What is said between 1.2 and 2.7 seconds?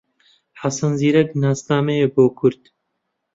ناسنامەیە بۆ کورد